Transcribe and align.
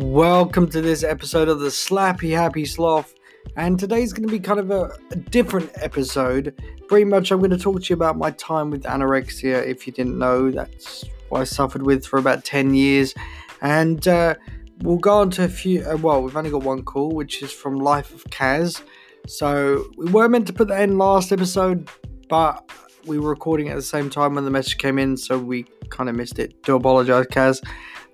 Welcome 0.00 0.70
to 0.70 0.80
this 0.80 1.02
episode 1.02 1.48
of 1.48 1.58
the 1.58 1.70
Slappy 1.70 2.30
Happy 2.30 2.64
Sloth. 2.64 3.14
And 3.56 3.80
today's 3.80 4.12
going 4.12 4.28
to 4.28 4.32
be 4.32 4.38
kind 4.38 4.60
of 4.60 4.70
a, 4.70 4.96
a, 5.10 5.16
different 5.16 5.72
episode. 5.74 6.54
Pretty 6.86 7.04
much, 7.04 7.32
I'm 7.32 7.40
going 7.40 7.50
to 7.50 7.58
talk 7.58 7.82
to 7.82 7.90
you 7.90 7.94
about 7.94 8.16
my 8.16 8.30
time 8.30 8.70
with 8.70 8.84
anorexia. 8.84 9.66
If 9.66 9.88
you 9.88 9.92
didn't 9.92 10.16
know, 10.16 10.52
that's 10.52 11.04
what 11.30 11.40
I 11.40 11.44
suffered 11.44 11.82
with 11.82 12.06
for 12.06 12.20
about 12.20 12.44
10 12.44 12.74
years. 12.74 13.12
And 13.60 14.06
uh, 14.06 14.36
we'll 14.82 14.98
go 14.98 15.18
on 15.18 15.30
to 15.30 15.42
a 15.42 15.48
few. 15.48 15.82
Uh, 15.82 15.96
well, 15.96 16.22
we've 16.22 16.36
only 16.36 16.50
got 16.50 16.62
one 16.62 16.84
call, 16.84 17.10
which 17.10 17.42
is 17.42 17.50
from 17.50 17.80
Life 17.80 18.14
of 18.14 18.22
Kaz. 18.26 18.80
So 19.26 19.84
we 19.96 20.12
were 20.12 20.28
meant 20.28 20.46
to 20.46 20.52
put 20.52 20.68
that 20.68 20.80
in 20.80 20.96
last 20.96 21.32
episode, 21.32 21.90
but 22.28 22.70
we 23.04 23.18
were 23.18 23.30
recording 23.30 23.68
at 23.68 23.74
the 23.74 23.82
same 23.82 24.10
time 24.10 24.36
when 24.36 24.44
the 24.44 24.52
message 24.52 24.78
came 24.78 24.96
in, 24.96 25.16
so 25.16 25.40
we 25.40 25.64
kind 25.88 26.08
of 26.08 26.14
missed 26.14 26.38
it. 26.38 26.62
Do 26.62 26.76
apologize, 26.76 27.26
Kaz. 27.26 27.64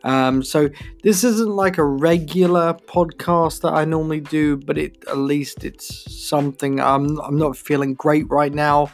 Um, 0.04 0.42
so 0.42 0.68
this 1.02 1.24
isn't 1.24 1.50
like 1.50 1.78
a 1.78 1.84
regular 1.84 2.74
podcast 2.74 3.62
that 3.62 3.72
I 3.72 3.86
normally 3.86 4.20
do, 4.20 4.58
but 4.58 4.76
it 4.76 5.02
at 5.08 5.16
least 5.16 5.64
it's 5.64 6.14
something. 6.28 6.78
I'm 6.78 7.18
I'm 7.20 7.38
not 7.38 7.56
feeling 7.56 7.94
great 7.94 8.28
right 8.30 8.52
now, 8.52 8.90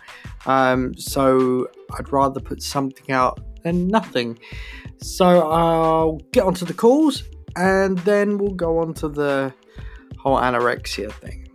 um, 0.47 0.95
so 0.95 1.69
I'd 1.99 2.13
rather 2.13 2.41
put 2.41 2.63
something 2.63 3.11
out 3.11 3.41
than 3.65 3.89
nothing. 3.89 4.39
So 5.03 5.51
I'll 5.51 6.19
get 6.33 6.45
onto 6.45 6.65
the 6.65 6.75
calls, 6.75 7.25
and 7.57 7.99
then 7.99 8.39
we'll 8.39 8.55
go 8.55 8.79
on 8.79 8.95
to 8.95 9.09
the 9.09 9.53
whole 10.19 10.37
anorexia 10.37 11.13
thing. 11.13 11.49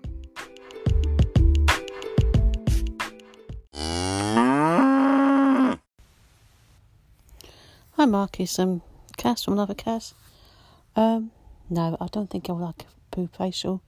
Hi, 7.97 8.03
Marcus. 8.05 8.59
Um, 8.59 8.81
Kaz 9.17 9.43
from 9.43 9.53
Another 9.53 9.73
Kaz. 9.73 10.13
Um, 10.95 11.31
no, 11.69 11.97
I 11.99 12.07
don't 12.07 12.29
think 12.29 12.49
I 12.49 12.53
will 12.53 12.61
like 12.61 12.83
a 12.83 13.15
poo 13.15 13.29
facial. 13.37 13.81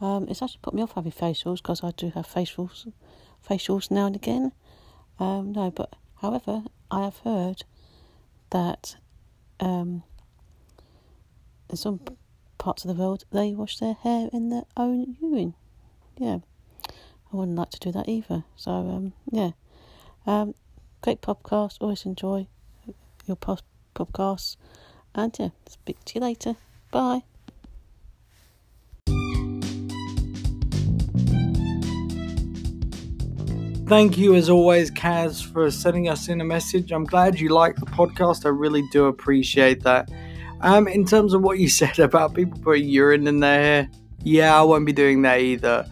Um, 0.00 0.26
it's 0.28 0.42
actually 0.42 0.60
put 0.62 0.74
me 0.74 0.82
off 0.82 0.92
having 0.92 1.12
facials 1.12 1.58
because 1.58 1.82
I 1.82 1.92
do 1.96 2.10
have 2.10 2.26
facials, 2.26 2.92
facials 3.48 3.90
now 3.90 4.06
and 4.06 4.16
again. 4.16 4.52
Um, 5.18 5.52
no, 5.52 5.70
but 5.70 5.94
however, 6.20 6.64
I 6.90 7.04
have 7.04 7.18
heard 7.18 7.64
that 8.50 8.96
um, 9.60 10.02
in 11.70 11.76
some 11.76 12.00
parts 12.58 12.84
of 12.84 12.88
the 12.94 13.00
world 13.00 13.24
they 13.32 13.54
wash 13.54 13.78
their 13.78 13.94
hair 13.94 14.28
in 14.32 14.50
their 14.50 14.64
own 14.76 15.16
urine. 15.20 15.54
Yeah, 16.18 16.38
I 17.32 17.36
wouldn't 17.36 17.56
like 17.56 17.70
to 17.70 17.80
do 17.80 17.92
that 17.92 18.08
either. 18.08 18.44
So 18.56 18.72
um, 18.72 19.12
yeah, 19.30 19.50
um, 20.26 20.54
great 21.00 21.22
podcast. 21.22 21.78
Always 21.80 22.04
enjoy 22.04 22.48
your 23.26 23.36
podcast 23.36 23.62
podcasts. 23.96 24.56
And 25.14 25.34
yeah, 25.38 25.48
speak 25.66 26.04
to 26.04 26.14
you 26.16 26.20
later. 26.20 26.56
Bye. 26.90 27.22
Thank 33.88 34.18
you, 34.18 34.34
as 34.34 34.50
always, 34.50 34.90
Kaz, 34.90 35.44
for 35.44 35.70
sending 35.70 36.08
us 36.08 36.28
in 36.28 36.40
a 36.40 36.44
message. 36.44 36.90
I'm 36.90 37.04
glad 37.04 37.38
you 37.38 37.50
like 37.50 37.76
the 37.76 37.86
podcast. 37.86 38.44
I 38.44 38.48
really 38.48 38.82
do 38.90 39.04
appreciate 39.04 39.84
that. 39.84 40.10
Um, 40.60 40.88
in 40.88 41.04
terms 41.04 41.34
of 41.34 41.42
what 41.42 41.60
you 41.60 41.68
said 41.80 42.00
about 42.00 42.34
people 42.34 42.58
putting 42.58 42.88
urine 42.88 43.28
in 43.28 43.38
their 43.38 43.62
hair, 43.62 43.90
yeah, 44.24 44.58
I 44.58 44.62
won't 44.62 44.86
be 44.86 44.92
doing 44.92 45.22
that 45.22 45.38
either. 45.38 45.86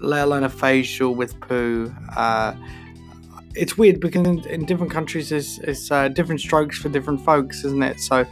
Let 0.00 0.24
alone 0.24 0.42
a 0.42 0.48
facial 0.48 1.14
with 1.14 1.40
poo. 1.40 1.94
Uh, 2.16 2.54
it's 3.58 3.76
weird 3.76 4.00
because 4.00 4.26
in, 4.26 4.46
in 4.46 4.64
different 4.64 4.92
countries 4.92 5.32
it's, 5.32 5.58
it's 5.58 5.90
uh, 5.90 6.08
different 6.08 6.40
strokes 6.40 6.78
for 6.78 6.88
different 6.88 7.24
folks, 7.24 7.64
isn't 7.64 7.82
it? 7.82 8.00
So 8.00 8.24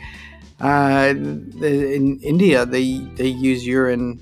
uh, 0.60 1.14
in 1.16 2.19
India 2.22 2.64
they 2.64 2.98
they 3.16 3.28
use 3.28 3.66
urine, 3.66 4.20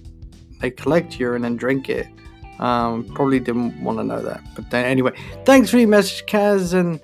they 0.60 0.70
collect 0.70 1.18
urine 1.18 1.44
and 1.44 1.58
drink 1.58 1.88
it. 1.88 2.06
Um, 2.58 3.04
probably 3.14 3.40
didn't 3.40 3.82
want 3.82 3.98
to 3.98 4.04
know 4.04 4.22
that, 4.22 4.40
but 4.54 4.70
then 4.70 4.84
anyway, 4.84 5.12
thanks 5.44 5.70
for 5.70 5.78
your 5.78 5.88
message, 5.88 6.24
Kaz, 6.26 6.72
and 6.72 7.00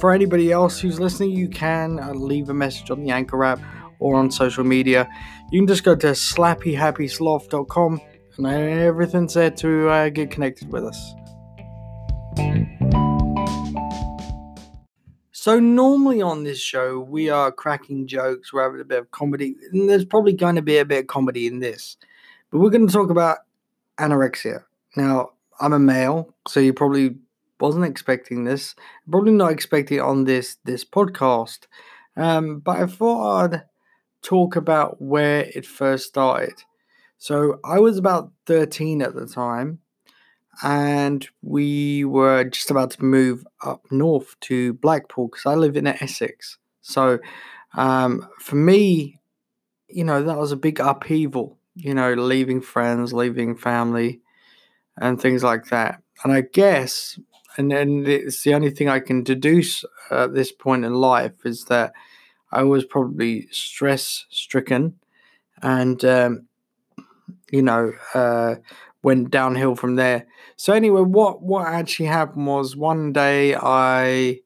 for 0.00 0.12
anybody 0.12 0.52
else 0.52 0.78
who's 0.78 1.00
listening, 1.00 1.30
you 1.30 1.48
can 1.48 1.98
uh, 1.98 2.12
leave 2.12 2.50
a 2.50 2.54
message 2.54 2.90
on 2.90 3.02
the 3.02 3.10
Anchor 3.10 3.42
app 3.42 3.60
or 3.98 4.16
on 4.16 4.30
social 4.30 4.64
media. 4.64 5.08
You 5.50 5.60
can 5.60 5.66
just 5.66 5.84
go 5.84 5.96
to 5.96 6.08
slappyhappysloth.com 6.08 8.00
and 8.38 8.46
everything's 8.46 9.34
there 9.34 9.50
to 9.50 9.88
uh, 9.88 10.08
get 10.10 10.30
connected 10.30 10.70
with 10.70 10.84
us. 10.84 11.14
So 15.46 15.60
normally 15.60 16.20
on 16.20 16.42
this 16.42 16.58
show 16.58 16.98
we 16.98 17.30
are 17.30 17.52
cracking 17.52 18.08
jokes, 18.08 18.52
we're 18.52 18.64
having 18.64 18.80
a 18.80 18.84
bit 18.84 18.98
of 18.98 19.12
comedy, 19.12 19.54
and 19.70 19.88
there's 19.88 20.04
probably 20.04 20.32
going 20.32 20.56
to 20.56 20.60
be 20.60 20.78
a 20.78 20.84
bit 20.84 21.02
of 21.02 21.06
comedy 21.06 21.46
in 21.46 21.60
this. 21.60 21.98
But 22.50 22.58
we're 22.58 22.70
going 22.70 22.88
to 22.88 22.92
talk 22.92 23.10
about 23.10 23.38
anorexia. 23.96 24.64
Now, 24.96 25.34
I'm 25.60 25.72
a 25.72 25.78
male, 25.78 26.34
so 26.48 26.58
you 26.58 26.72
probably 26.72 27.18
wasn't 27.60 27.84
expecting 27.84 28.42
this. 28.42 28.74
Probably 29.08 29.30
not 29.30 29.52
expecting 29.52 29.98
it 29.98 30.00
on 30.00 30.24
this 30.24 30.56
this 30.64 30.84
podcast. 30.84 31.68
Um, 32.16 32.58
but 32.58 32.78
I 32.78 32.86
thought 32.86 33.44
I'd 33.44 33.62
talk 34.22 34.56
about 34.56 35.00
where 35.00 35.48
it 35.54 35.64
first 35.64 36.08
started. 36.08 36.64
So 37.18 37.60
I 37.64 37.78
was 37.78 37.98
about 37.98 38.32
13 38.46 39.00
at 39.00 39.14
the 39.14 39.28
time, 39.28 39.78
and 40.62 41.28
we 41.42 42.04
were 42.04 42.44
just 42.44 42.70
about 42.70 42.90
to 42.92 43.04
move 43.04 43.46
up 43.64 43.84
north 43.90 44.38
to 44.40 44.74
Blackpool 44.74 45.28
because 45.28 45.46
I 45.46 45.54
live 45.54 45.76
in 45.76 45.86
Essex. 45.86 46.58
So 46.80 47.18
um, 47.74 48.28
for 48.40 48.56
me, 48.56 49.20
you 49.88 50.04
know, 50.04 50.22
that 50.22 50.38
was 50.38 50.52
a 50.52 50.56
big 50.56 50.80
upheaval, 50.80 51.58
you 51.74 51.94
know, 51.94 52.14
leaving 52.14 52.60
friends, 52.60 53.12
leaving 53.12 53.56
family, 53.56 54.20
and 54.96 55.20
things 55.20 55.42
like 55.44 55.66
that. 55.66 56.02
And 56.24 56.32
I 56.32 56.42
guess, 56.42 57.18
and, 57.56 57.72
and 57.72 58.08
it's 58.08 58.42
the 58.42 58.54
only 58.54 58.70
thing 58.70 58.88
I 58.88 59.00
can 59.00 59.22
deduce 59.22 59.84
at 60.10 60.34
this 60.34 60.52
point 60.52 60.84
in 60.84 60.94
life 60.94 61.44
is 61.44 61.64
that 61.66 61.92
I 62.52 62.62
was 62.62 62.84
probably 62.84 63.48
stress 63.50 64.24
stricken 64.30 64.98
and, 65.62 66.04
um, 66.04 66.48
you 67.50 67.62
know, 67.62 67.92
uh, 68.14 68.56
went 69.06 69.30
downhill 69.30 69.76
from 69.76 69.94
there. 69.94 70.26
So 70.56 70.72
anyway, 70.72 71.02
what 71.02 71.40
what 71.40 71.68
actually 71.68 72.06
happened 72.06 72.48
was 72.48 72.74
one 72.74 73.12
day 73.12 73.54
I 73.54 74.40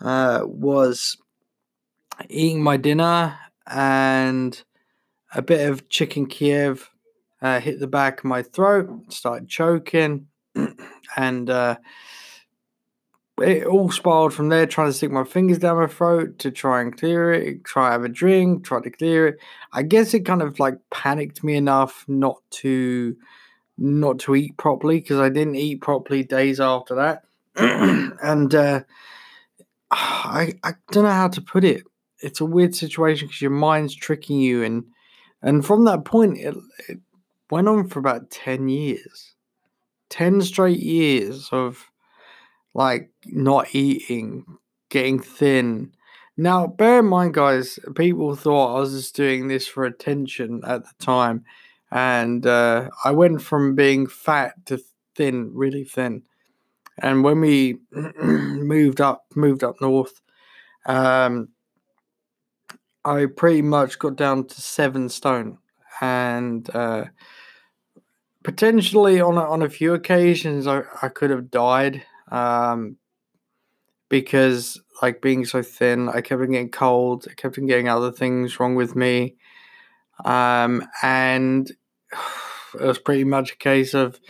uh, 0.00 0.42
was 0.44 1.16
eating 2.28 2.62
my 2.62 2.76
dinner 2.76 3.36
and 3.66 4.62
a 5.34 5.42
bit 5.42 5.68
of 5.68 5.88
chicken 5.88 6.26
Kiev 6.26 6.88
uh, 7.42 7.58
hit 7.58 7.80
the 7.80 7.88
back 7.88 8.20
of 8.20 8.26
my 8.26 8.42
throat, 8.42 9.12
started 9.12 9.48
choking, 9.48 10.28
and 11.16 11.50
uh, 11.50 11.76
it 13.40 13.66
all 13.66 13.90
spiraled 13.90 14.32
from 14.32 14.50
there. 14.50 14.66
Trying 14.66 14.90
to 14.90 14.92
stick 14.92 15.10
my 15.10 15.24
fingers 15.24 15.58
down 15.58 15.78
my 15.78 15.88
throat 15.88 16.38
to 16.38 16.52
try 16.52 16.80
and 16.80 16.96
clear 16.96 17.32
it, 17.32 17.64
try 17.64 17.90
have 17.90 18.04
a 18.04 18.08
drink, 18.08 18.64
try 18.64 18.80
to 18.80 18.90
clear 18.90 19.26
it. 19.26 19.38
I 19.72 19.82
guess 19.82 20.14
it 20.14 20.20
kind 20.20 20.42
of 20.42 20.60
like 20.60 20.78
panicked 20.92 21.42
me 21.42 21.56
enough 21.56 22.04
not 22.06 22.40
to 22.62 23.16
not 23.78 24.18
to 24.20 24.34
eat 24.34 24.56
properly 24.56 25.00
because 25.00 25.18
I 25.18 25.28
didn't 25.28 25.56
eat 25.56 25.80
properly 25.80 26.22
days 26.22 26.60
after 26.60 26.94
that. 26.94 27.24
and 27.56 28.54
uh, 28.54 28.80
I 29.90 30.54
I 30.62 30.74
don't 30.90 31.04
know 31.04 31.10
how 31.10 31.28
to 31.28 31.40
put 31.40 31.64
it. 31.64 31.84
It's 32.20 32.40
a 32.40 32.46
weird 32.46 32.74
situation 32.74 33.28
because 33.28 33.42
your 33.42 33.50
mind's 33.50 33.94
tricking 33.94 34.40
you, 34.40 34.62
and 34.62 34.84
and 35.42 35.64
from 35.64 35.84
that 35.84 36.04
point, 36.04 36.38
it, 36.38 36.54
it 36.88 36.98
went 37.50 37.68
on 37.68 37.88
for 37.88 37.98
about 37.98 38.30
ten 38.30 38.68
years, 38.68 39.34
ten 40.08 40.40
straight 40.40 40.80
years 40.80 41.48
of 41.52 41.90
like 42.74 43.10
not 43.26 43.74
eating, 43.74 44.44
getting 44.90 45.18
thin. 45.18 45.92
Now, 46.38 46.66
bear 46.66 46.98
in 46.98 47.06
mind, 47.06 47.32
guys, 47.32 47.78
people 47.94 48.36
thought 48.36 48.76
I 48.76 48.80
was 48.80 48.92
just 48.92 49.16
doing 49.16 49.48
this 49.48 49.66
for 49.66 49.84
attention 49.84 50.60
at 50.66 50.82
the 50.84 51.04
time 51.04 51.44
and 51.90 52.46
uh, 52.46 52.88
I 53.04 53.12
went 53.12 53.42
from 53.42 53.74
being 53.74 54.06
fat 54.06 54.54
to 54.66 54.80
thin, 55.14 55.50
really 55.54 55.84
thin. 55.84 56.22
And 56.98 57.22
when 57.22 57.40
we 57.40 57.78
moved 57.92 59.00
up, 59.00 59.24
moved 59.34 59.62
up 59.62 59.80
north, 59.80 60.20
um, 60.86 61.48
I 63.04 63.26
pretty 63.26 63.62
much 63.62 63.98
got 63.98 64.16
down 64.16 64.46
to 64.46 64.60
seven 64.60 65.08
stone, 65.08 65.58
and 66.00 66.68
uh, 66.74 67.04
potentially 68.42 69.20
on 69.20 69.36
a, 69.36 69.40
on 69.40 69.62
a 69.62 69.68
few 69.68 69.94
occasions 69.94 70.66
I, 70.66 70.82
I 71.02 71.08
could 71.08 71.30
have 71.30 71.50
died 71.50 72.04
um, 72.30 72.96
because 74.08 74.80
like 75.02 75.20
being 75.20 75.44
so 75.44 75.62
thin, 75.62 76.08
I 76.08 76.20
kept 76.20 76.40
on 76.40 76.52
getting 76.52 76.70
cold, 76.70 77.26
I 77.30 77.34
kept 77.34 77.58
on 77.58 77.66
getting 77.66 77.88
other 77.88 78.12
things 78.12 78.58
wrong 78.58 78.74
with 78.74 78.96
me. 78.96 79.36
Um, 80.24 80.86
and 81.02 81.70
it 82.74 82.82
was 82.82 82.98
pretty 82.98 83.24
much 83.24 83.52
a 83.52 83.56
case 83.56 83.94
of 83.94 84.20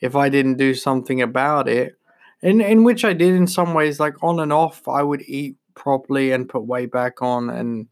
if 0.00 0.16
I 0.16 0.28
didn't 0.28 0.56
do 0.56 0.74
something 0.74 1.20
about 1.20 1.68
it, 1.68 1.96
in 2.42 2.60
in 2.60 2.84
which 2.84 3.04
I 3.04 3.12
did 3.12 3.34
in 3.34 3.46
some 3.46 3.74
ways, 3.74 4.00
like 4.00 4.22
on 4.22 4.40
and 4.40 4.52
off, 4.52 4.88
I 4.88 5.02
would 5.02 5.22
eat 5.22 5.56
properly 5.74 6.32
and 6.32 6.48
put 6.48 6.66
weight 6.66 6.90
back 6.90 7.22
on, 7.22 7.50
and 7.50 7.88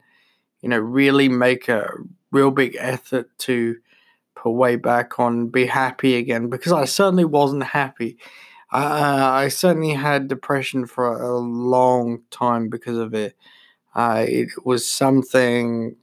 you 0.61 0.69
know, 0.69 0.79
really 0.79 1.29
make 1.29 1.69
a 1.69 1.87
real 2.31 2.51
big 2.51 2.75
effort 2.79 3.29
to 3.39 3.77
put 4.35 4.51
weight 4.51 4.81
back 4.81 5.19
on, 5.19 5.47
be 5.47 5.65
happy 5.65 6.15
again, 6.15 6.49
because 6.49 6.71
I 6.71 6.85
certainly 6.85 7.25
wasn't 7.25 7.63
happy. 7.63 8.17
Uh, 8.71 9.29
I 9.33 9.47
certainly 9.47 9.93
had 9.93 10.27
depression 10.27 10.85
for 10.85 11.21
a 11.21 11.37
long 11.37 12.21
time 12.29 12.69
because 12.69 12.97
of 12.97 13.13
it. 13.13 13.35
Uh, 13.95 14.25
it 14.27 14.49
was 14.63 14.87
something 14.87 15.95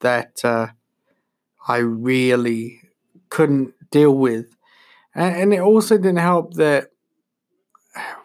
that 0.00 0.44
uh, 0.44 0.68
I 1.66 1.78
really 1.78 2.80
couldn't 3.28 3.74
deal 3.90 4.14
with. 4.14 4.56
And, 5.14 5.52
it 5.52 5.60
also 5.60 5.96
didn't 5.96 6.16
help 6.16 6.54
that 6.54 6.88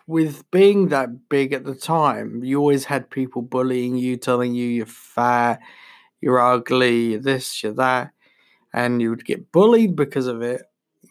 with 0.08 0.50
being 0.52 0.88
that 0.88 1.30
big 1.30 1.52
at 1.52 1.66
the 1.66 1.76
time, 1.76 2.44
you 2.44 2.60
always 2.60 2.86
had 2.86 3.10
people 3.10 3.42
bullying 3.42 3.98
you, 3.98 4.16
telling 4.16 4.56
you 4.56 4.68
you're 4.68 4.86
fat, 4.86 5.60
you're 6.22 6.40
ugly, 6.40 7.12
you're 7.12 7.20
this, 7.20 7.62
you're 7.62 7.74
that. 7.74 8.12
And 8.74 9.02
you 9.02 9.10
would 9.10 9.26
get 9.26 9.52
bullied 9.52 9.96
because 9.96 10.28
of 10.28 10.42
it, 10.42 10.62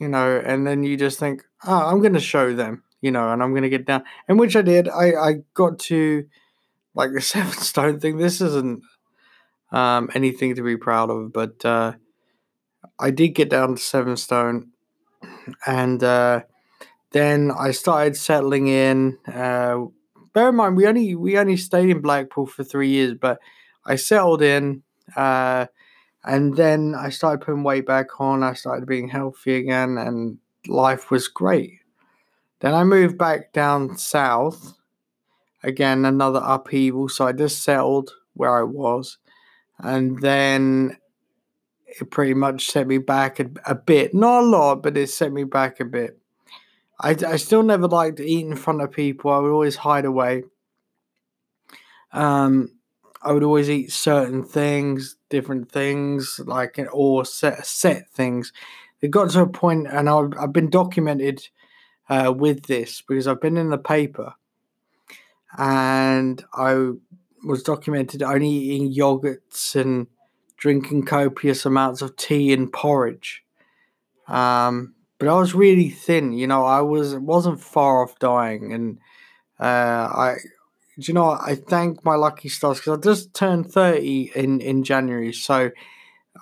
you 0.01 0.09
know, 0.09 0.43
and 0.45 0.67
then 0.67 0.83
you 0.83 0.97
just 0.97 1.19
think, 1.19 1.45
oh, 1.67 1.91
I'm 1.91 2.01
going 2.01 2.15
to 2.15 2.21
show 2.21 2.55
them, 2.55 2.85
you 3.03 3.11
know, 3.11 3.31
and 3.31 3.43
I'm 3.43 3.51
going 3.51 3.65
to 3.65 3.69
get 3.69 3.87
down. 3.87 4.05
And 4.29 4.39
which 4.39 4.57
I 4.57 4.63
did. 4.63 4.89
I, 4.89 5.13
I 5.13 5.35
got 5.53 5.79
to 5.81 6.27
like 6.95 7.11
the 7.15 7.21
seven 7.21 7.53
stone 7.53 8.01
thing. 8.01 8.17
This 8.17 8.41
isn't 8.41 8.83
um, 9.73 10.11
anything 10.15 10.55
to 10.55 10.63
be 10.63 10.77
proud 10.77 11.11
of, 11.11 11.33
but 11.33 11.65
uh, 11.65 11.93
I 12.99 13.11
did 13.11 13.29
get 13.29 13.51
down 13.51 13.77
to 13.77 13.83
seven 13.83 14.17
stone, 14.17 14.73
and 15.67 16.03
uh, 16.03 16.43
then 17.11 17.51
I 17.51 17.71
started 17.73 18.17
settling 18.17 18.69
in. 18.69 19.19
Uh, 19.27 19.87
bear 20.33 20.49
in 20.49 20.57
mind, 20.57 20.77
we 20.77 20.87
only 20.87 21.15
we 21.15 21.39
only 21.39 21.57
stayed 21.57 21.91
in 21.91 22.01
Blackpool 22.01 22.47
for 22.47 22.65
three 22.65 22.89
years, 22.89 23.15
but 23.15 23.39
I 23.85 23.97
settled 23.97 24.43
in, 24.43 24.83
uh, 25.15 25.67
and 26.25 26.57
then 26.57 26.95
I 26.95 27.11
started 27.11 27.45
putting 27.45 27.63
weight 27.63 27.87
back 27.87 28.21
on. 28.21 28.43
I 28.43 28.55
started 28.55 28.87
being 28.87 29.09
healthy 29.09 29.57
again, 29.57 29.99
and 29.99 30.39
life 30.67 31.11
was 31.11 31.29
great. 31.29 31.81
Then 32.61 32.75
I 32.75 32.85
moved 32.85 33.19
back 33.19 33.53
down 33.53 33.99
south. 33.99 34.75
Again, 35.63 36.05
another 36.05 36.41
upheaval. 36.45 37.09
So 37.09 37.27
I 37.27 37.33
just 37.33 37.63
settled 37.63 38.13
where 38.35 38.57
I 38.57 38.63
was, 38.63 39.19
and 39.79 40.21
then 40.21 40.97
it 41.87 42.11
pretty 42.11 42.35
much 42.35 42.67
set 42.67 42.87
me 42.87 42.99
back 42.99 43.41
a, 43.41 43.49
a 43.67 43.75
bit. 43.75 44.15
Not 44.15 44.43
a 44.43 44.47
lot, 44.47 44.83
but 44.83 44.97
it 44.97 45.09
set 45.09 45.33
me 45.33 45.45
back 45.45 45.81
a 45.81 45.85
bit. 45.85 46.19
I, 47.01 47.11
I 47.27 47.37
still 47.37 47.63
never 47.63 47.87
liked 47.87 48.17
to 48.19 48.27
eat 48.27 48.47
in 48.47 48.57
front 48.57 48.83
of 48.83 48.91
people. 48.91 49.31
I 49.31 49.39
would 49.39 49.53
always 49.53 49.77
hide 49.77 50.05
away. 50.05 50.45
Um, 52.13 52.71
I 53.23 53.33
would 53.33 53.43
always 53.43 53.69
eat 53.69 53.93
certain 53.93 54.45
things, 54.45 55.17
different 55.29 55.71
things, 55.71 56.41
like 56.45 56.79
or 56.93 57.25
set 57.25 57.67
set 57.67 58.09
things. 58.11 58.53
It 59.01 59.11
got 59.11 59.31
to 59.31 59.43
a 59.43 59.47
point, 59.47 59.89
and 59.89 60.09
I've, 60.09 60.33
I've 60.39 60.53
been 60.53 60.71
documented 60.71 61.49
uh, 62.09 62.33
with 62.35 62.65
this 62.65 63.03
because 63.03 63.27
I've 63.27 63.41
been 63.41 63.57
in 63.57 63.71
the 63.71 63.79
paper, 63.79 64.35
and 65.59 66.43
I 66.55 66.93
was 67.45 67.63
documented 67.63 68.23
only 68.23 68.49
eating 68.49 68.95
yogurts 68.95 69.75
and 69.75 70.07
drinking 70.57 71.05
copious 71.05 71.67
amounts 71.67 72.03
of 72.03 72.17
tea 72.17 72.53
and 72.53 72.73
porridge. 72.73 73.43
Um, 74.29 74.95
but 75.19 75.29
I 75.29 75.35
was 75.35 75.55
really 75.55 75.89
thin. 75.89 76.33
You 76.33 76.47
know, 76.47 76.65
I 76.65 76.81
was 76.81 77.15
wasn't 77.15 77.61
far 77.61 78.03
off 78.03 78.19
dying, 78.19 78.73
and 78.73 78.99
uh, 79.59 79.65
I, 80.13 80.37
you 80.97 81.15
know, 81.15 81.31
I 81.31 81.55
thank 81.55 82.05
my 82.05 82.17
lucky 82.17 82.49
stars 82.49 82.79
because 82.79 82.99
I 82.99 83.01
just 83.01 83.35
turned 83.35 83.73
thirty 83.73 84.31
in 84.35 84.61
in 84.61 84.83
January. 84.83 85.33
So 85.33 85.71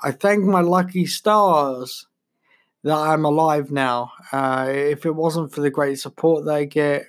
I 0.02 0.10
thank 0.10 0.44
my 0.44 0.60
lucky 0.60 1.06
stars 1.06 2.06
that 2.82 2.96
I'm 2.96 3.24
alive 3.24 3.70
now. 3.70 4.12
Uh, 4.32 4.66
if 4.68 5.06
it 5.06 5.14
wasn't 5.14 5.52
for 5.52 5.60
the 5.60 5.70
great 5.70 5.98
support 5.98 6.44
they 6.44 6.66
get 6.66 7.06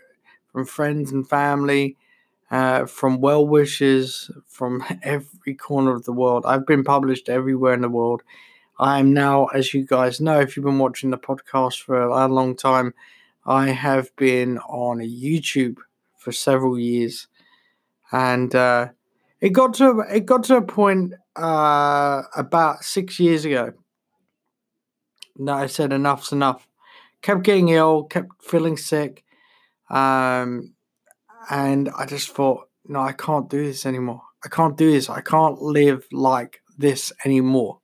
from 0.51 0.65
friends 0.65 1.11
and 1.11 1.27
family, 1.27 1.97
uh, 2.55 2.85
from 2.85 3.19
well 3.19 3.45
wishers 3.45 4.31
from 4.47 4.81
every 5.03 5.53
corner 5.55 5.93
of 5.93 6.05
the 6.05 6.13
world, 6.13 6.45
I've 6.45 6.65
been 6.65 6.85
published 6.85 7.27
everywhere 7.27 7.73
in 7.73 7.81
the 7.81 7.89
world. 7.89 8.23
I 8.79 8.99
am 8.99 9.13
now, 9.13 9.47
as 9.47 9.73
you 9.73 9.85
guys 9.85 10.21
know, 10.21 10.39
if 10.39 10.55
you've 10.55 10.65
been 10.65 10.79
watching 10.79 11.09
the 11.09 11.17
podcast 11.17 11.81
for 11.81 12.01
a 12.01 12.27
long 12.27 12.55
time, 12.55 12.93
I 13.45 13.67
have 13.71 14.15
been 14.15 14.57
on 14.59 14.99
YouTube 14.99 15.77
for 16.17 16.31
several 16.31 16.79
years, 16.79 17.27
and 18.11 18.53
uh, 18.55 18.89
it 19.41 19.49
got 19.49 19.73
to 19.75 20.03
it 20.09 20.25
got 20.25 20.43
to 20.45 20.57
a 20.57 20.61
point 20.61 21.13
uh, 21.35 22.23
about 22.35 22.83
six 22.83 23.19
years 23.19 23.43
ago 23.43 23.73
that 25.39 25.55
I 25.55 25.67
said 25.67 25.91
enough's 25.91 26.31
enough. 26.31 26.67
Kept 27.21 27.43
getting 27.43 27.69
ill, 27.69 28.03
kept 28.03 28.43
feeling 28.43 28.77
sick, 28.77 29.23
um, 29.89 30.74
and 31.49 31.89
I 31.97 32.05
just 32.05 32.29
thought, 32.29 32.69
no, 32.87 32.99
I 33.01 33.13
can't 33.13 33.49
do 33.49 33.63
this 33.63 33.85
anymore. 33.85 34.21
I 34.43 34.49
can't 34.49 34.77
do 34.77 34.91
this. 34.91 35.09
I 35.09 35.21
can't 35.21 35.61
live 35.61 36.05
like 36.11 36.61
this 36.77 37.11
anymore. 37.23 37.79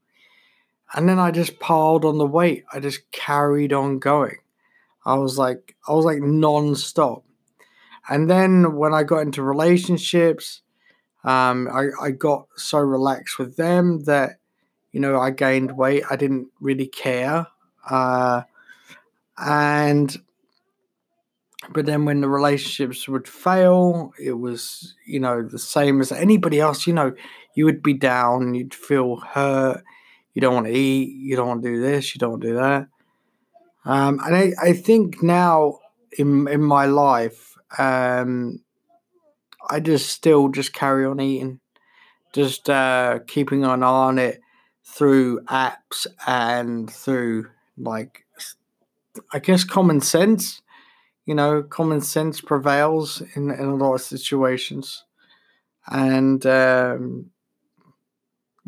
And 0.93 1.07
then 1.07 1.19
I 1.19 1.31
just 1.31 1.59
piled 1.59 2.05
on 2.05 2.17
the 2.17 2.25
weight. 2.25 2.65
I 2.71 2.79
just 2.79 3.09
carried 3.11 3.73
on 3.73 3.99
going. 3.99 4.37
I 5.05 5.15
was 5.15 5.37
like, 5.37 5.75
I 5.87 5.93
was 5.93 6.05
like 6.05 6.19
non-stop. 6.19 7.23
And 8.09 8.29
then 8.29 8.75
when 8.75 8.93
I 8.93 9.03
got 9.03 9.19
into 9.19 9.41
relationships, 9.41 10.61
um, 11.23 11.67
I, 11.71 11.87
I 12.01 12.11
got 12.11 12.47
so 12.57 12.79
relaxed 12.79 13.39
with 13.39 13.55
them 13.55 14.03
that, 14.03 14.39
you 14.91 14.99
know, 14.99 15.19
I 15.19 15.31
gained 15.31 15.77
weight. 15.77 16.03
I 16.09 16.15
didn't 16.15 16.49
really 16.59 16.87
care. 16.87 17.47
Uh, 17.89 18.43
and, 19.37 20.15
but 21.73 21.85
then 21.85 22.05
when 22.05 22.21
the 22.21 22.29
relationships 22.29 23.07
would 23.07 23.27
fail, 23.27 24.13
it 24.19 24.33
was, 24.33 24.95
you 25.05 25.19
know, 25.19 25.41
the 25.41 25.59
same 25.59 26.01
as 26.01 26.11
anybody 26.11 26.59
else. 26.59 26.87
You 26.87 26.93
know, 26.93 27.13
you 27.55 27.65
would 27.65 27.81
be 27.81 27.93
down, 27.93 28.53
you'd 28.53 28.73
feel 28.73 29.17
hurt 29.17 29.83
you 30.33 30.41
don't 30.41 30.53
want 30.53 30.67
to 30.67 30.73
eat, 30.73 31.09
you 31.15 31.35
don't 31.35 31.47
want 31.47 31.63
to 31.63 31.69
do 31.69 31.81
this, 31.81 32.15
you 32.15 32.19
don't 32.19 32.31
want 32.31 32.41
to 32.43 32.47
do 32.49 32.55
that. 32.55 32.87
Um, 33.83 34.19
and 34.23 34.35
I, 34.35 34.51
I 34.61 34.73
think 34.73 35.21
now 35.23 35.79
in 36.17 36.47
in 36.47 36.61
my 36.61 36.85
life, 36.85 37.55
um, 37.77 38.61
I 39.69 39.79
just 39.79 40.09
still 40.09 40.49
just 40.49 40.73
carry 40.73 41.05
on 41.05 41.19
eating, 41.19 41.59
just 42.33 42.69
uh, 42.69 43.19
keeping 43.27 43.63
an 43.63 43.83
eye 43.83 43.87
on 43.87 44.19
it 44.19 44.39
through 44.85 45.41
apps 45.45 46.05
and 46.27 46.89
through 46.89 47.49
like 47.77 48.25
I 49.33 49.39
guess 49.39 49.63
common 49.63 49.99
sense. 50.01 50.61
You 51.31 51.35
know, 51.35 51.63
common 51.63 52.01
sense 52.01 52.41
prevails 52.41 53.21
in, 53.35 53.51
in 53.51 53.65
a 53.65 53.75
lot 53.75 53.93
of 53.93 54.01
situations, 54.01 55.05
and 55.87 56.45
um, 56.45 57.31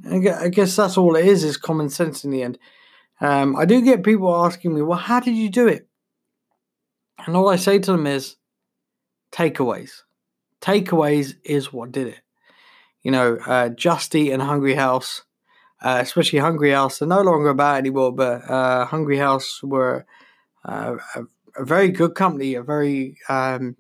I 0.10 0.48
guess 0.48 0.78
that's 0.78 0.98
all 0.98 1.18
it 1.18 1.26
is, 1.26 1.44
is 1.44 1.58
common 1.58 1.90
sense 1.90 2.24
in 2.24 2.32
the 2.32 2.42
end. 2.42 2.58
Um, 3.20 3.58
I 3.58 3.66
do 3.66 3.82
get 3.82 4.06
people 4.06 4.34
asking 4.34 4.74
me, 4.74 4.82
well, 4.82 4.98
how 4.98 5.20
did 5.20 5.36
you 5.36 5.50
do 5.50 5.68
it? 5.68 5.90
And 7.26 7.36
all 7.36 7.50
I 7.50 7.58
say 7.58 7.80
to 7.80 7.92
them 7.92 8.08
is 8.08 8.38
takeaways. 9.34 10.04
Takeaways 10.62 11.36
is 11.44 11.74
what 11.74 11.92
did 11.92 12.08
it. 12.08 12.22
You 13.02 13.12
know, 13.12 13.40
uh, 13.46 13.70
Just 13.76 14.16
Eat 14.16 14.32
and 14.32 14.42
Hungry 14.42 14.76
House, 14.76 15.24
uh, 15.82 16.00
especially 16.02 16.40
Hungry 16.40 16.72
House, 16.72 17.00
they're 17.00 17.10
no 17.10 17.24
longer 17.24 17.50
about 17.50 17.80
anymore, 17.80 18.14
but 18.14 18.50
uh, 18.50 18.86
Hungry 18.86 19.18
House 19.18 19.62
were 19.62 20.06
uh, 20.64 20.96
a, 21.16 21.24
a, 21.56 21.66
very 21.66 21.90
good 21.90 22.16
company, 22.16 22.56
a 22.56 22.64
very. 22.64 23.18
Um, 23.30 23.76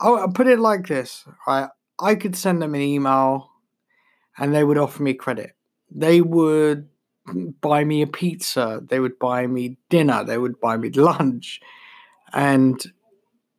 I'll, 0.00 0.28
put 0.28 0.46
it 0.46 0.60
like 0.60 0.86
this, 0.86 1.24
right? 1.46 1.68
I 2.00 2.14
could 2.14 2.36
send 2.36 2.62
them 2.62 2.74
an 2.74 2.80
email 2.80 3.50
and 4.38 4.54
they 4.54 4.62
would 4.62 4.78
offer 4.78 5.02
me 5.02 5.14
credit. 5.14 5.56
They 5.90 6.20
would 6.20 6.88
buy 7.60 7.84
me 7.84 8.02
a 8.02 8.06
pizza, 8.06 8.80
they 8.88 9.00
would 9.00 9.18
buy 9.18 9.46
me 9.46 9.76
dinner, 9.90 10.24
they 10.24 10.38
would 10.38 10.60
buy 10.60 10.76
me 10.76 10.90
lunch. 10.90 11.60
And 12.32 12.80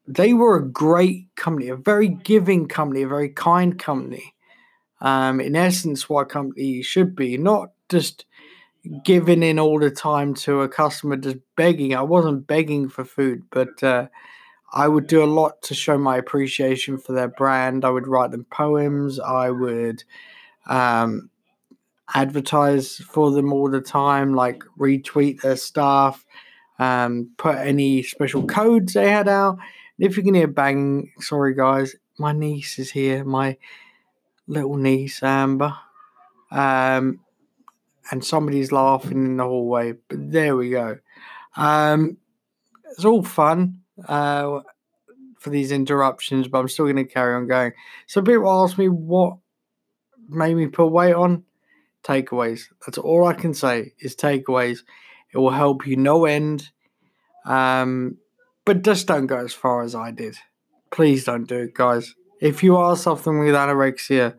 they 0.07 0.33
were 0.33 0.57
a 0.57 0.67
great 0.67 1.27
company, 1.35 1.69
a 1.69 1.75
very 1.75 2.07
giving 2.07 2.67
company, 2.67 3.03
a 3.03 3.07
very 3.07 3.29
kind 3.29 3.77
company. 3.77 4.33
Um, 5.01 5.39
in 5.39 5.55
essence, 5.55 6.09
what 6.09 6.21
a 6.21 6.25
company 6.25 6.81
should 6.81 7.15
be, 7.15 7.37
not 7.37 7.71
just 7.89 8.25
giving 9.03 9.43
in 9.43 9.59
all 9.59 9.79
the 9.79 9.91
time 9.91 10.33
to 10.33 10.61
a 10.61 10.69
customer, 10.69 11.17
just 11.17 11.37
begging. 11.55 11.95
I 11.95 12.01
wasn't 12.01 12.47
begging 12.47 12.89
for 12.89 13.03
food, 13.03 13.43
but 13.49 13.81
uh, 13.83 14.07
I 14.71 14.87
would 14.87 15.07
do 15.07 15.23
a 15.23 15.25
lot 15.25 15.61
to 15.63 15.73
show 15.73 15.97
my 15.97 16.17
appreciation 16.17 16.97
for 16.97 17.13
their 17.13 17.27
brand. 17.27 17.83
I 17.83 17.89
would 17.89 18.07
write 18.07 18.31
them 18.31 18.45
poems. 18.49 19.19
I 19.19 19.49
would 19.49 20.03
um, 20.67 21.29
advertise 22.13 22.97
for 22.97 23.31
them 23.31 23.51
all 23.51 23.69
the 23.69 23.81
time, 23.81 24.33
like 24.33 24.63
retweet 24.77 25.41
their 25.41 25.57
stuff, 25.57 26.25
um, 26.77 27.31
put 27.37 27.57
any 27.57 28.03
special 28.03 28.45
codes 28.45 28.93
they 28.93 29.09
had 29.09 29.27
out. 29.27 29.57
If 29.97 30.15
you 30.15 30.23
can 30.23 30.33
hear 30.33 30.47
banging, 30.47 31.11
sorry 31.19 31.53
guys, 31.53 31.95
my 32.17 32.31
niece 32.31 32.79
is 32.79 32.91
here, 32.91 33.23
my 33.25 33.57
little 34.47 34.77
niece 34.77 35.21
Amber. 35.21 35.75
Um, 36.51 37.19
and 38.11 38.23
somebody's 38.23 38.71
laughing 38.71 39.25
in 39.25 39.37
the 39.37 39.43
hallway. 39.43 39.93
But 40.07 40.31
there 40.31 40.55
we 40.55 40.71
go. 40.71 40.97
Um, 41.55 42.17
it's 42.91 43.05
all 43.05 43.23
fun 43.23 43.81
uh, 44.07 44.61
for 45.37 45.49
these 45.49 45.71
interruptions, 45.71 46.47
but 46.47 46.59
I'm 46.59 46.67
still 46.67 46.85
going 46.85 46.95
to 46.97 47.05
carry 47.05 47.35
on 47.35 47.47
going. 47.47 47.73
So 48.07 48.21
people 48.21 48.49
ask 48.49 48.77
me 48.77 48.87
what 48.89 49.37
made 50.27 50.55
me 50.55 50.67
put 50.67 50.87
weight 50.87 51.13
on. 51.13 51.43
Takeaways. 52.03 52.63
That's 52.85 52.97
all 52.97 53.25
I 53.25 53.33
can 53.33 53.53
say 53.53 53.93
is 53.99 54.15
takeaways. 54.15 54.79
It 55.33 55.37
will 55.37 55.51
help 55.51 55.85
you 55.85 55.97
no 55.97 56.25
end. 56.25 56.71
Um, 57.45 58.17
but 58.65 58.83
just 58.83 59.07
don't 59.07 59.27
go 59.27 59.37
as 59.37 59.53
far 59.53 59.83
as 59.83 59.95
I 59.95 60.11
did. 60.11 60.37
Please 60.91 61.25
don't 61.25 61.47
do 61.47 61.57
it, 61.57 61.73
guys. 61.73 62.15
If 62.41 62.63
you 62.63 62.77
are 62.77 62.95
suffering 62.95 63.39
with 63.39 63.53
anorexia, 63.53 64.35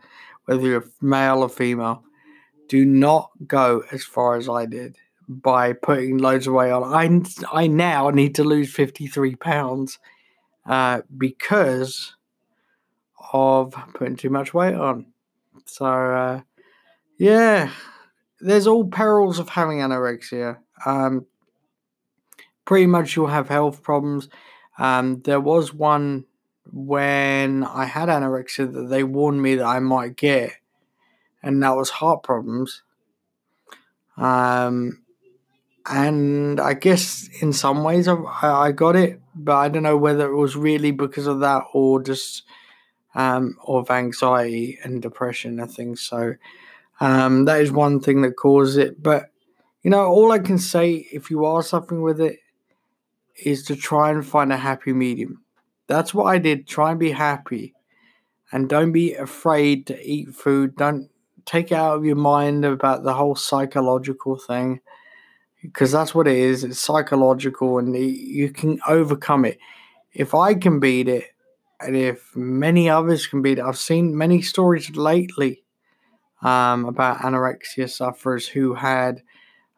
whether 0.47 0.67
you're 0.67 0.85
male 1.01 1.43
or 1.43 1.49
female, 1.49 2.03
do 2.71 2.85
not 2.85 3.33
go 3.49 3.83
as 3.91 4.05
far 4.05 4.37
as 4.37 4.49
I 4.49 4.65
did 4.65 4.97
by 5.29 5.73
putting 5.73 6.19
loads 6.19 6.47
of 6.47 6.55
weight 6.55 6.71
on. 6.71 6.85
I, 6.85 7.21
I 7.53 7.67
now 7.67 8.11
need 8.11 8.37
to 8.37 8.45
lose 8.45 8.73
53 8.73 9.35
pounds 9.35 9.99
uh, 10.67 11.03
because 11.19 12.15
of 13.33 13.75
putting 13.95 14.15
too 14.15 14.31
much 14.31 14.55
weight 14.55 14.77
on. 14.77 15.07
So, 15.67 15.85
uh, 15.85 16.41
yeah, 17.19 17.73
there's 18.39 18.69
all 18.69 18.87
perils 18.87 19.41
of 19.41 19.49
having 19.49 19.79
anorexia. 19.79 20.59
Um, 20.87 21.27
pretty 22.65 22.87
much 22.87 23.17
you'll 23.17 23.27
have 23.27 23.49
health 23.49 23.83
problems. 23.83 24.29
Um, 24.79 25.23
there 25.23 25.41
was 25.41 25.75
one 25.75 26.25
when 26.73 27.65
I 27.65 27.87
had 27.87 28.09
anorexia 28.09 28.73
that 28.73 28.91
they 28.91 29.03
warned 29.03 29.43
me 29.43 29.57
that 29.57 29.67
I 29.67 29.81
might 29.81 30.15
get, 30.15 30.53
and 31.43 31.63
that 31.63 31.77
was 31.77 31.91
heart 31.91 32.23
problems. 32.23 32.83
Um, 34.17 35.03
and 35.87 36.61
I 36.61 36.75
guess 36.75 37.29
in 37.41 37.53
some 37.53 37.83
ways 37.83 38.07
I, 38.07 38.17
I 38.43 38.73
got 38.73 38.97
it, 38.97 39.21
but 39.35 39.57
I 39.57 39.69
don't 39.69 39.83
know 39.83 39.97
whether 39.97 40.31
it 40.31 40.37
was 40.37 40.57
really 40.57 40.91
because 40.91 41.27
of 41.27 41.41
that 41.41 41.65
or 41.73 42.03
just 42.03 42.43
um, 43.15 43.57
of 43.67 43.91
anxiety 43.91 44.79
and 44.85 45.03
depression. 45.03 45.61
I 45.61 45.67
think 45.67 45.99
so. 45.99 46.35
Um, 47.01 47.47
that 47.47 47.61
is 47.61 47.73
one 47.73 48.01
thing 48.01 48.23
that 48.23 48.37
caused 48.37 48.79
it. 48.79 49.03
But 49.03 49.31
you 49.83 49.91
know, 49.91 50.05
all 50.07 50.33
I 50.33 50.39
can 50.39 50.59
say 50.59 51.09
if 51.13 51.31
you 51.31 51.45
are 51.45 51.63
suffering 51.63 52.03
with 52.03 52.21
it 52.21 52.39
is 53.43 53.63
to 53.65 53.77
try 53.77 54.11
and 54.11 54.27
find 54.27 54.53
a 54.53 54.59
happy 54.59 54.93
medium. 54.93 55.43
That's 55.87 56.13
what 56.13 56.25
I 56.25 56.39
did. 56.39 56.69
Try 56.69 56.91
and 56.91 57.01
be 57.01 57.13
happy, 57.13 57.75
and 58.53 58.69
don't 58.69 58.93
be 58.93 59.15
afraid 59.15 59.87
to 59.87 60.01
eat 60.01 60.35
food. 60.35 60.77
Don't 60.77 61.11
take 61.51 61.73
it 61.73 61.75
out 61.75 61.97
of 61.97 62.05
your 62.05 62.17
mind 62.17 62.65
about 62.65 63.03
the 63.03 63.13
whole 63.13 63.35
psychological 63.35 64.39
thing 64.39 64.81
because 65.63 65.91
that's 65.91 66.15
what 66.15 66.29
it 66.29 66.37
is. 66.37 66.63
It's 66.63 66.79
psychological, 66.81 67.79
and 67.79 67.97
you 67.97 68.51
can 68.51 68.81
overcome 68.87 69.45
it. 69.45 69.59
If 70.13 70.35
I 70.35 70.55
can 70.55 70.79
beat 70.79 71.09
it, 71.09 71.25
and 71.81 71.97
if 71.97 72.35
many 72.37 72.89
others 72.89 73.27
can 73.27 73.43
beat 73.43 73.59
it, 73.59 73.65
I've 73.65 73.79
seen 73.79 74.17
many 74.17 74.43
stories 74.43 74.95
lately 74.95 75.63
um, 76.43 76.85
about 76.85 77.19
anorexia 77.19 77.91
sufferers 77.91 78.47
who 78.47 78.75
had, 78.75 79.23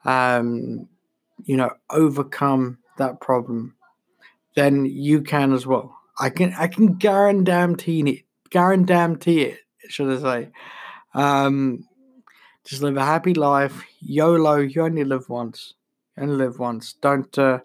um, 0.04 0.88
you 1.44 1.56
know, 1.56 1.70
overcome 1.90 2.78
that 2.98 3.20
problem. 3.20 3.74
Then 4.54 4.84
you 4.84 5.22
can 5.22 5.52
as 5.52 5.66
well. 5.66 5.96
I 6.20 6.28
can 6.28 6.52
I 6.58 6.66
can 6.66 6.94
guarantee 6.94 8.00
it. 8.00 8.24
Guarantee 8.50 9.42
it. 9.42 9.58
Should 9.88 10.18
I 10.18 10.20
say? 10.20 10.50
Um, 11.14 11.88
just 12.64 12.82
live 12.82 12.96
a 12.96 13.04
happy 13.04 13.34
life. 13.34 13.84
YOLO. 14.00 14.56
You 14.56 14.82
only 14.82 15.04
live 15.04 15.28
once. 15.28 15.74
You 16.16 16.24
only 16.24 16.36
live 16.36 16.58
once. 16.58 16.94
Don't 16.94 17.36
uh, 17.38 17.60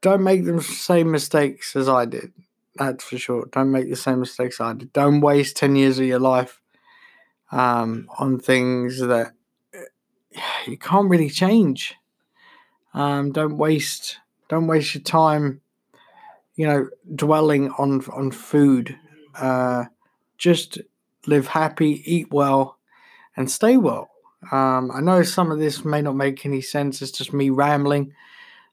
don't 0.00 0.22
make 0.22 0.44
the 0.44 0.62
same 0.62 1.10
mistakes 1.10 1.74
as 1.76 1.88
I 1.88 2.04
did. 2.04 2.32
That's 2.76 3.04
for 3.04 3.18
sure. 3.18 3.46
Don't 3.52 3.70
make 3.70 3.88
the 3.88 3.96
same 3.96 4.20
mistakes 4.20 4.60
I 4.60 4.74
did. 4.74 4.92
Don't 4.92 5.20
waste 5.20 5.56
ten 5.56 5.76
years 5.76 5.98
of 5.98 6.06
your 6.06 6.20
life 6.20 6.60
um, 7.50 8.08
on 8.18 8.38
things 8.38 9.00
that 9.00 9.32
uh, 9.74 10.40
you 10.66 10.78
can't 10.78 11.08
really 11.08 11.30
change. 11.30 11.94
Um, 12.92 13.32
don't 13.32 13.56
waste 13.58 14.18
don't 14.48 14.66
waste 14.66 14.94
your 14.94 15.02
time. 15.02 15.60
You 16.54 16.66
know, 16.66 16.88
dwelling 17.14 17.70
on 17.72 18.04
on 18.12 18.30
food. 18.30 18.96
Uh, 19.34 19.86
just 20.38 20.78
live 21.26 21.48
happy, 21.48 22.02
eat 22.04 22.32
well, 22.32 22.78
and 23.36 23.50
stay 23.50 23.76
well. 23.76 24.10
Um, 24.52 24.90
I 24.92 25.00
know 25.00 25.22
some 25.22 25.50
of 25.50 25.58
this 25.58 25.84
may 25.84 26.02
not 26.02 26.16
make 26.16 26.44
any 26.44 26.60
sense. 26.60 27.00
It's 27.00 27.12
just 27.12 27.32
me 27.32 27.50
rambling, 27.50 28.12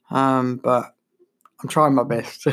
um, 0.09 0.57
but 0.57 0.93
I'm 1.61 1.69
trying 1.69 1.95
my 1.95 2.03
best. 2.03 2.47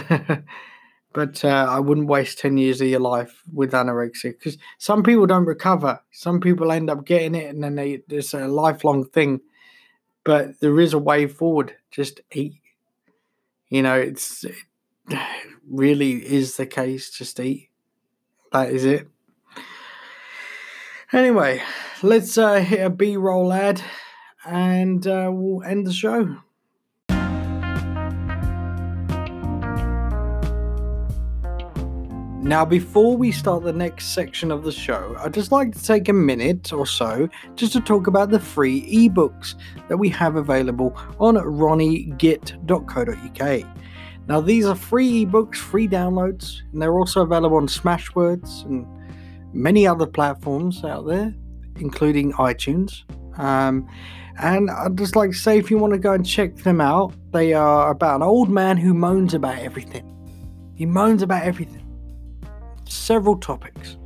but 1.12 1.44
uh, 1.44 1.66
I 1.68 1.80
wouldn't 1.80 2.08
waste 2.08 2.38
10 2.38 2.58
years 2.58 2.80
of 2.80 2.88
your 2.88 3.00
life 3.00 3.42
with 3.52 3.72
anorexia 3.72 4.32
because 4.32 4.58
some 4.78 5.02
people 5.02 5.26
don't 5.26 5.46
recover. 5.46 6.00
Some 6.12 6.40
people 6.40 6.70
end 6.70 6.90
up 6.90 7.04
getting 7.04 7.34
it 7.34 7.48
and 7.52 7.62
then 7.62 7.74
they, 7.74 8.02
it's 8.08 8.34
a 8.34 8.46
lifelong 8.46 9.04
thing. 9.04 9.40
But 10.24 10.60
there 10.60 10.78
is 10.78 10.92
a 10.92 10.98
way 10.98 11.26
forward. 11.26 11.74
Just 11.90 12.20
eat. 12.32 12.60
You 13.70 13.82
know, 13.82 13.94
it's 13.94 14.44
it 14.44 14.54
really 15.68 16.12
is 16.12 16.56
the 16.56 16.66
case. 16.66 17.10
Just 17.10 17.40
eat. 17.40 17.70
That 18.52 18.70
is 18.70 18.84
it. 18.84 19.08
Anyway, 21.10 21.62
let's 22.02 22.36
uh, 22.36 22.56
hit 22.56 22.84
a 22.84 22.90
B 22.90 23.16
roll 23.16 23.50
ad 23.50 23.80
and 24.44 25.06
uh, 25.06 25.30
we'll 25.32 25.62
end 25.62 25.86
the 25.86 25.92
show. 25.92 26.36
Now, 32.42 32.66
before 32.66 33.16
we 33.16 33.32
start 33.32 33.64
the 33.64 33.72
next 33.72 34.14
section 34.14 34.50
of 34.50 34.64
the 34.64 34.72
show, 34.72 35.16
I'd 35.18 35.32
just 35.32 35.50
like 35.50 35.74
to 35.74 35.82
take 35.82 36.10
a 36.10 36.12
minute 36.12 36.74
or 36.74 36.86
so 36.86 37.30
just 37.56 37.72
to 37.72 37.80
talk 37.80 38.06
about 38.06 38.28
the 38.30 38.38
free 38.38 39.08
ebooks 39.08 39.54
that 39.88 39.96
we 39.96 40.10
have 40.10 40.36
available 40.36 40.94
on 41.18 41.36
ronniegitt.co.uk. 41.36 43.66
Now, 44.28 44.40
these 44.42 44.66
are 44.66 44.74
free 44.74 45.24
ebooks, 45.24 45.56
free 45.56 45.88
downloads, 45.88 46.60
and 46.72 46.82
they're 46.82 46.98
also 46.98 47.22
available 47.22 47.56
on 47.56 47.66
Smashwords 47.66 48.66
and 48.66 48.86
many 49.52 49.86
other 49.86 50.06
platforms 50.06 50.84
out 50.84 51.06
there, 51.06 51.34
including 51.76 52.32
iTunes. 52.34 53.02
Um, 53.38 53.88
and 54.40 54.70
I'd 54.70 54.96
just 54.96 55.16
like 55.16 55.30
to 55.30 55.36
say 55.36 55.58
if 55.58 55.70
you 55.70 55.78
want 55.78 55.92
to 55.94 55.98
go 55.98 56.12
and 56.12 56.24
check 56.24 56.56
them 56.56 56.80
out, 56.80 57.12
they 57.32 57.54
are 57.54 57.90
about 57.90 58.16
an 58.16 58.22
old 58.22 58.48
man 58.48 58.76
who 58.76 58.94
moans 58.94 59.34
about 59.34 59.58
everything. 59.58 60.04
He 60.74 60.86
moans 60.86 61.22
about 61.22 61.42
everything. 61.42 61.84
Several 62.88 63.36
topics. 63.36 63.96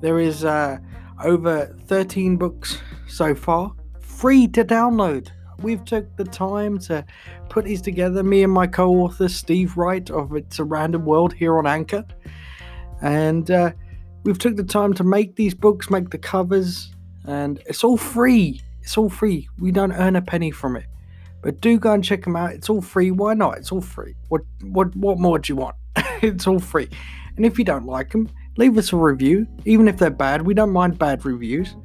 There 0.00 0.18
is 0.18 0.44
uh, 0.44 0.78
over 1.22 1.74
13 1.86 2.36
books 2.36 2.78
so 3.06 3.34
far, 3.34 3.72
free 4.00 4.48
to 4.48 4.64
download. 4.64 5.28
We've 5.60 5.84
took 5.84 6.16
the 6.16 6.24
time 6.24 6.78
to 6.80 7.04
put 7.48 7.64
these 7.64 7.80
together, 7.80 8.24
me 8.24 8.42
and 8.42 8.52
my 8.52 8.66
co-author 8.66 9.28
Steve 9.28 9.76
Wright 9.76 10.10
of 10.10 10.34
It's 10.34 10.58
a 10.58 10.64
Random 10.64 11.04
World 11.04 11.32
here 11.32 11.56
on 11.58 11.66
Anchor. 11.66 12.04
And 13.00 13.50
uh, 13.50 13.72
we've 14.24 14.38
took 14.38 14.56
the 14.56 14.64
time 14.64 14.92
to 14.94 15.04
make 15.04 15.36
these 15.36 15.54
books, 15.54 15.90
make 15.90 16.10
the 16.10 16.18
covers, 16.18 16.90
and 17.26 17.62
it's 17.66 17.84
all 17.84 17.96
free. 17.96 18.60
It's 18.82 18.98
all 18.98 19.08
free. 19.08 19.48
We 19.58 19.70
don't 19.70 19.92
earn 19.92 20.16
a 20.16 20.22
penny 20.22 20.50
from 20.50 20.76
it. 20.76 20.86
But 21.42 21.60
do 21.60 21.78
go 21.78 21.92
and 21.92 22.02
check 22.02 22.24
them 22.24 22.36
out. 22.36 22.52
It's 22.52 22.70
all 22.70 22.80
free. 22.80 23.10
Why 23.10 23.34
not? 23.34 23.58
It's 23.58 23.70
all 23.70 23.82
free. 23.82 24.14
What 24.28 24.42
what 24.62 24.94
what 24.96 25.18
more 25.18 25.38
do 25.38 25.52
you 25.52 25.56
want? 25.56 25.76
it's 26.22 26.46
all 26.46 26.58
free. 26.58 26.88
And 27.36 27.44
if 27.44 27.58
you 27.58 27.64
don't 27.64 27.86
like 27.86 28.12
them, 28.12 28.30
leave 28.56 28.78
us 28.78 28.92
a 28.92 28.96
review. 28.96 29.46
Even 29.64 29.88
if 29.88 29.98
they're 29.98 30.10
bad, 30.10 30.42
we 30.42 30.54
don't 30.54 30.70
mind 30.70 30.98
bad 30.98 31.24
reviews. 31.24 31.76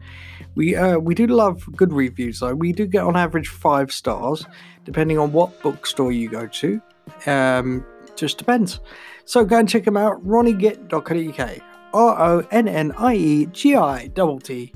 We 0.55 0.75
uh, 0.75 0.97
we 0.97 1.13
do 1.13 1.27
love 1.27 1.63
good 1.75 1.93
reviews 1.93 2.39
though. 2.39 2.55
We 2.55 2.71
do 2.71 2.85
get 2.85 3.03
on 3.03 3.15
average 3.15 3.49
five 3.49 3.91
stars, 3.91 4.45
depending 4.85 5.17
on 5.17 5.33
what 5.33 5.61
bookstore 5.61 6.11
you 6.11 6.29
go 6.29 6.47
to. 6.47 6.81
Um, 7.25 7.85
just 8.15 8.37
depends. 8.37 8.79
So 9.25 9.45
go 9.45 9.57
and 9.59 9.69
check 9.69 9.85
them 9.85 9.97
out. 9.97 10.23
RonnieGitt.co.uk. 10.25 11.68
R 11.93 12.21
O 12.21 12.47
N 12.51 12.67
N 12.67 12.91
I 12.97 13.15
E 13.15 13.45
G 13.47 13.75
I 13.75 14.09
T 14.13 14.39
T 14.43 14.73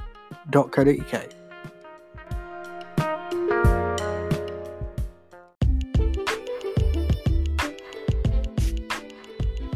dot 0.49 0.71
co 0.71 0.83
dot 0.83 0.99
uk. 0.99 1.29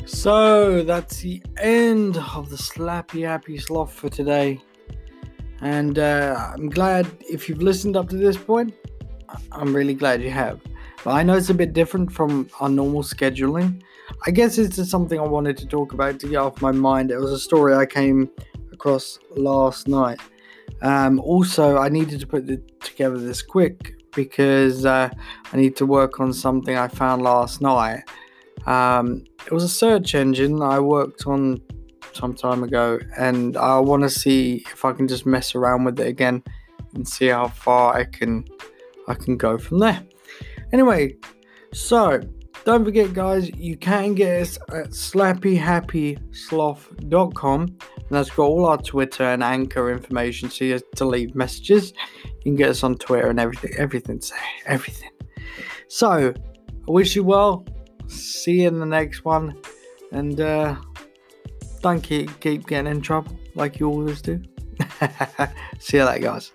So 0.06 0.84
that's 0.84 1.22
the 1.22 1.42
end 1.58 2.18
of 2.18 2.50
the 2.50 2.58
Slappy 2.58 3.26
Happy 3.26 3.58
Sloth 3.58 3.94
for 3.94 4.10
today. 4.10 4.60
And 5.62 6.00
uh, 6.00 6.52
I'm 6.54 6.70
glad 6.70 7.08
if 7.30 7.48
you've 7.48 7.62
listened 7.62 7.96
up 7.96 8.10
to 8.10 8.18
this 8.18 8.36
point, 8.36 8.74
I'm 9.52 9.76
really 9.76 9.94
glad 9.94 10.22
you 10.22 10.32
have. 10.32 10.60
But 11.04 11.12
I 11.12 11.24
know 11.24 11.36
it's 11.36 11.50
a 11.50 11.54
bit 11.54 11.74
different 11.74 12.12
from 12.12 12.50
our 12.60 12.70
normal 12.70 13.04
scheduling. 13.04 13.82
I 14.26 14.32
guess 14.32 14.58
it's 14.58 14.76
just 14.76 14.90
something 14.90 15.20
I 15.20 15.24
wanted 15.24 15.58
to 15.58 15.68
talk 15.68 15.94
about 15.94 16.20
to 16.20 16.28
get 16.28 16.38
off 16.38 16.62
my 16.62 16.72
mind. 16.72 17.12
It 17.12 17.20
was 17.20 17.32
a 17.32 17.40
story 17.40 17.76
I 17.76 17.86
came 17.86 18.30
across 18.72 19.20
last 19.36 19.88
night. 19.88 20.20
Um, 20.82 21.20
also, 21.20 21.78
I 21.78 21.90
needed 21.90 22.20
to 22.20 22.28
put 22.28 22.48
the, 22.48 22.58
together 22.80 23.18
this 23.18 23.42
quick 23.42 23.96
because 24.14 24.86
uh, 24.86 25.10
I 25.52 25.58
need 25.58 25.76
to 25.78 25.86
work 25.86 26.20
on 26.20 26.34
something 26.34 26.76
I 26.76 26.88
found 26.88 27.22
last 27.22 27.62
night. 27.62 28.04
Um, 28.66 29.24
it 29.46 29.52
was 29.52 29.64
a 29.64 29.70
search 29.70 30.16
engine 30.16 30.62
I 30.62 30.80
worked 30.80 31.26
on 31.26 31.62
some 32.14 32.34
time 32.34 32.64
ago, 32.64 33.00
and 33.18 33.56
I 33.56 33.80
want 33.80 34.04
to 34.04 34.10
see 34.10 34.66
if 34.72 34.84
I 34.84 34.92
can 34.94 35.08
just 35.08 35.26
mess 35.26 35.56
around 35.56 35.86
with 35.86 36.00
it 36.00 36.08
again 36.08 36.44
and 36.94 37.08
see 37.08 37.28
how 37.28 37.48
far 37.48 37.96
I 37.96 38.06
can 38.06 38.46
I 39.08 39.14
can 39.14 39.38
go 39.38 39.58
from 39.58 39.80
there. 39.80 40.02
Anyway, 40.74 41.16
so 41.74 42.20
don't 42.66 42.84
forget, 42.84 43.14
guys, 43.14 43.50
you 43.56 43.78
can 43.78 44.14
get 44.14 44.42
us 44.42 44.58
at 44.74 44.90
slappyhappysloth.com, 44.90 47.62
and 47.62 47.80
that's 48.10 48.30
got 48.30 48.44
all 48.44 48.66
our 48.66 48.78
Twitter 48.78 49.24
and 49.24 49.42
Anchor 49.42 49.90
information. 49.92 50.50
So 50.50 50.66
you 50.66 50.82
to 50.96 51.06
leave 51.06 51.34
messages. 51.36 51.94
You 52.26 52.42
can 52.44 52.56
get 52.56 52.68
us 52.70 52.84
on 52.84 52.96
Twitter 52.96 53.30
and 53.30 53.40
everything, 53.40 53.74
everything, 53.78 54.20
everything. 54.66 55.12
So 55.88 56.34
I 56.34 56.92
wish 56.92 57.16
you 57.16 57.24
well. 57.24 57.66
See 58.08 58.64
you 58.64 58.68
in 58.68 58.80
the 58.80 58.86
next 58.86 59.24
one, 59.24 59.58
and 60.12 60.42
uh, 60.42 60.76
don't 61.82 62.02
keep 62.02 62.40
keep 62.40 62.68
getting 62.68 62.92
in 62.92 63.02
trouble 63.02 63.38
like 63.56 63.80
you 63.80 63.88
always 63.88 64.22
do. 64.22 64.42
See 65.80 65.98
you 65.98 66.06
later, 66.06 66.24
guys. 66.24 66.52